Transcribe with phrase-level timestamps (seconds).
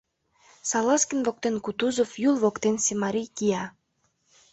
[0.69, 3.63] Салазкин воктен Кутузов, Юл воктенсе марий, кия.